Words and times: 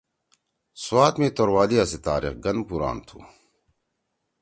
سوات 0.83 1.15
می 1.19 1.27
توروالیا 1.35 1.83
سی 1.91 1.97
تاریخ 2.07 2.35
گن 2.43 2.57
پُران 2.67 2.97
تُھو۔ 3.07 3.19